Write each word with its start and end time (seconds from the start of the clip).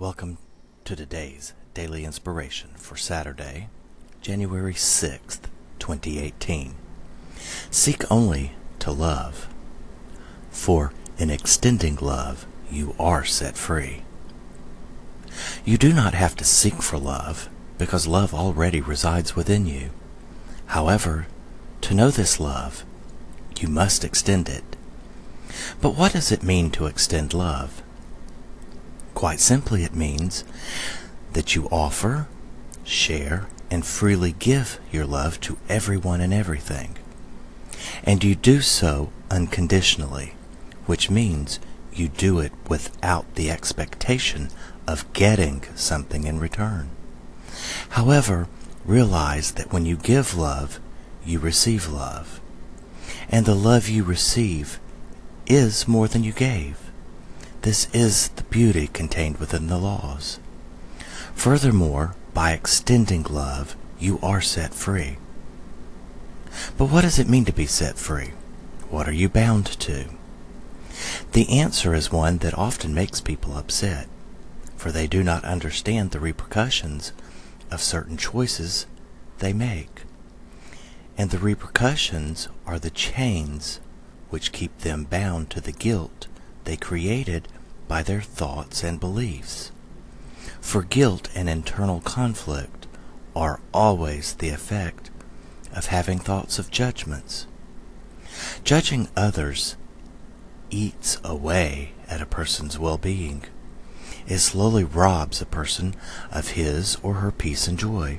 Welcome 0.00 0.38
to 0.84 0.94
today's 0.94 1.54
daily 1.74 2.04
inspiration 2.04 2.70
for 2.76 2.94
Saturday, 2.96 3.68
January 4.20 4.74
6th, 4.74 5.40
2018. 5.80 6.76
Seek 7.68 8.08
only 8.08 8.52
to 8.78 8.92
love, 8.92 9.48
for 10.52 10.92
in 11.18 11.30
extending 11.30 11.96
love 11.96 12.46
you 12.70 12.94
are 12.96 13.24
set 13.24 13.56
free. 13.56 14.04
You 15.64 15.76
do 15.76 15.92
not 15.92 16.14
have 16.14 16.36
to 16.36 16.44
seek 16.44 16.80
for 16.80 16.96
love 16.96 17.48
because 17.76 18.06
love 18.06 18.32
already 18.32 18.80
resides 18.80 19.34
within 19.34 19.66
you. 19.66 19.90
However, 20.66 21.26
to 21.80 21.94
know 21.94 22.12
this 22.12 22.38
love, 22.38 22.84
you 23.58 23.66
must 23.66 24.04
extend 24.04 24.48
it. 24.48 24.76
But 25.80 25.96
what 25.96 26.12
does 26.12 26.30
it 26.30 26.44
mean 26.44 26.70
to 26.70 26.86
extend 26.86 27.34
love? 27.34 27.82
Quite 29.18 29.40
simply, 29.40 29.82
it 29.82 29.96
means 29.96 30.44
that 31.32 31.56
you 31.56 31.66
offer, 31.72 32.28
share, 32.84 33.48
and 33.68 33.84
freely 33.84 34.30
give 34.30 34.78
your 34.92 35.06
love 35.06 35.40
to 35.40 35.58
everyone 35.68 36.20
and 36.20 36.32
everything. 36.32 36.96
And 38.04 38.22
you 38.22 38.36
do 38.36 38.60
so 38.60 39.10
unconditionally, 39.28 40.36
which 40.86 41.10
means 41.10 41.58
you 41.92 42.08
do 42.08 42.38
it 42.38 42.52
without 42.68 43.34
the 43.34 43.50
expectation 43.50 44.50
of 44.86 45.12
getting 45.14 45.64
something 45.74 46.22
in 46.22 46.38
return. 46.38 46.88
However, 47.88 48.46
realize 48.84 49.50
that 49.54 49.72
when 49.72 49.84
you 49.84 49.96
give 49.96 50.36
love, 50.36 50.78
you 51.26 51.40
receive 51.40 51.88
love. 51.88 52.40
And 53.28 53.46
the 53.46 53.56
love 53.56 53.88
you 53.88 54.04
receive 54.04 54.78
is 55.44 55.88
more 55.88 56.06
than 56.06 56.22
you 56.22 56.32
gave. 56.32 56.87
This 57.62 57.88
is 57.92 58.28
the 58.28 58.44
beauty 58.44 58.86
contained 58.86 59.38
within 59.38 59.66
the 59.66 59.78
laws. 59.78 60.38
Furthermore, 61.34 62.14
by 62.32 62.52
extending 62.52 63.24
love, 63.24 63.74
you 63.98 64.20
are 64.22 64.40
set 64.40 64.72
free. 64.72 65.18
But 66.76 66.86
what 66.86 67.02
does 67.02 67.18
it 67.18 67.28
mean 67.28 67.44
to 67.46 67.52
be 67.52 67.66
set 67.66 67.98
free? 67.98 68.32
What 68.90 69.08
are 69.08 69.12
you 69.12 69.28
bound 69.28 69.66
to? 69.66 70.06
The 71.32 71.48
answer 71.50 71.94
is 71.94 72.12
one 72.12 72.38
that 72.38 72.56
often 72.56 72.94
makes 72.94 73.20
people 73.20 73.56
upset, 73.56 74.06
for 74.76 74.92
they 74.92 75.08
do 75.08 75.24
not 75.24 75.44
understand 75.44 76.12
the 76.12 76.20
repercussions 76.20 77.12
of 77.72 77.82
certain 77.82 78.16
choices 78.16 78.86
they 79.40 79.52
make. 79.52 80.02
And 81.16 81.30
the 81.30 81.38
repercussions 81.38 82.48
are 82.66 82.78
the 82.78 82.90
chains 82.90 83.80
which 84.30 84.52
keep 84.52 84.78
them 84.78 85.04
bound 85.04 85.50
to 85.50 85.60
the 85.60 85.72
guilt 85.72 86.28
they 86.68 86.76
created 86.76 87.48
by 87.88 88.02
their 88.02 88.20
thoughts 88.20 88.84
and 88.84 89.00
beliefs. 89.00 89.72
For 90.60 90.82
guilt 90.82 91.30
and 91.34 91.48
internal 91.48 92.02
conflict 92.02 92.86
are 93.34 93.60
always 93.72 94.34
the 94.34 94.50
effect 94.50 95.08
of 95.74 95.86
having 95.86 96.18
thoughts 96.18 96.58
of 96.58 96.70
judgments. 96.70 97.46
Judging 98.64 99.08
others 99.16 99.76
eats 100.68 101.16
away 101.24 101.92
at 102.06 102.20
a 102.20 102.26
person's 102.26 102.78
well 102.78 102.98
being. 102.98 103.44
It 104.26 104.40
slowly 104.40 104.84
robs 104.84 105.40
a 105.40 105.46
person 105.46 105.94
of 106.30 106.48
his 106.48 106.98
or 107.02 107.14
her 107.14 107.32
peace 107.32 107.66
and 107.66 107.78
joy. 107.78 108.18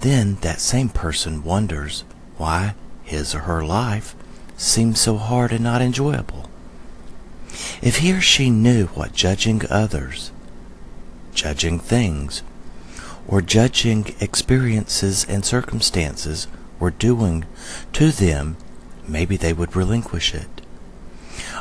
Then 0.00 0.36
that 0.36 0.62
same 0.62 0.88
person 0.88 1.44
wonders 1.44 2.04
why 2.38 2.74
his 3.02 3.34
or 3.34 3.40
her 3.40 3.62
life 3.62 4.16
seems 4.56 4.98
so 4.98 5.18
hard 5.18 5.52
and 5.52 5.62
not 5.62 5.82
enjoyable. 5.82 6.48
If 7.80 7.98
he 7.98 8.12
or 8.12 8.20
she 8.20 8.50
knew 8.50 8.86
what 8.88 9.12
judging 9.12 9.62
others, 9.70 10.32
judging 11.32 11.78
things, 11.78 12.42
or 13.26 13.40
judging 13.40 14.14
experiences 14.20 15.24
and 15.28 15.44
circumstances 15.44 16.48
were 16.80 16.90
doing 16.90 17.44
to 17.92 18.10
them, 18.10 18.56
maybe 19.06 19.36
they 19.36 19.52
would 19.52 19.76
relinquish 19.76 20.34
it. 20.34 20.60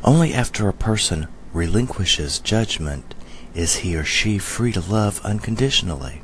Only 0.04 0.34
after 0.34 0.68
a 0.68 0.74
person 0.74 1.28
relinquishes 1.54 2.40
judgment 2.40 3.14
is 3.54 3.78
he 3.78 3.96
or 3.96 4.04
she 4.04 4.38
free 4.38 4.72
to 4.72 4.82
love 4.82 5.20
unconditionally. 5.24 6.22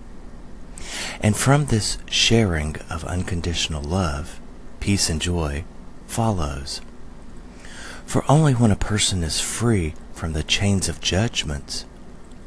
And 1.22 1.36
from 1.36 1.66
this 1.66 1.98
sharing 2.10 2.76
of 2.90 3.04
unconditional 3.06 3.82
love, 3.82 4.40
peace 4.80 5.10
and 5.10 5.22
joy 5.22 5.64
follows. 6.08 6.82
For 8.14 8.24
only 8.30 8.54
when 8.54 8.70
a 8.70 8.76
person 8.76 9.24
is 9.24 9.42
free 9.42 9.96
from 10.14 10.34
the 10.34 10.44
chains 10.44 10.88
of 10.88 11.02
judgments 11.02 11.86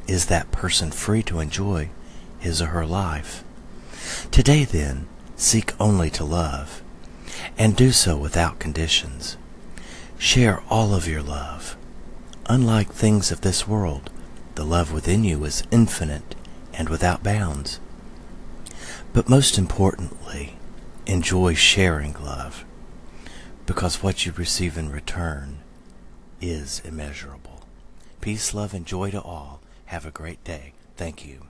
is 0.07 0.27
that 0.27 0.49
person 0.49 0.91
free 0.91 1.21
to 1.23 1.41
enjoy 1.41 1.89
his 2.39 2.61
or 2.61 2.67
her 2.67 2.85
life. 2.85 3.43
Today, 4.31 4.63
then, 4.63 5.09
seek 5.35 5.73
only 5.77 6.09
to 6.11 6.23
love, 6.23 6.81
and 7.57 7.75
do 7.75 7.91
so 7.91 8.15
without 8.15 8.59
conditions. 8.59 9.35
Share 10.17 10.63
all 10.69 10.95
of 10.95 11.05
your 11.05 11.21
love. 11.21 11.75
Unlike 12.45 12.93
things 12.93 13.29
of 13.29 13.41
this 13.41 13.67
world, 13.67 14.09
the 14.55 14.63
love 14.63 14.93
within 14.93 15.25
you 15.25 15.43
is 15.43 15.63
infinite 15.69 16.33
and 16.75 16.87
without 16.87 17.23
bounds. 17.23 17.81
But 19.11 19.27
most 19.27 19.57
importantly, 19.57 20.55
enjoy 21.05 21.55
sharing 21.55 22.13
love, 22.23 22.63
because 23.67 24.01
what 24.01 24.25
you 24.25 24.31
receive 24.31 24.77
in 24.77 24.89
return 24.89 25.59
is 26.39 26.81
immeasurable. 26.85 27.59
Peace, 28.21 28.53
love, 28.53 28.73
and 28.73 28.85
joy 28.85 29.11
to 29.11 29.21
all. 29.21 29.59
Have 29.87 30.05
a 30.05 30.11
great 30.11 30.41
day. 30.45 30.73
Thank 30.95 31.25
you. 31.25 31.41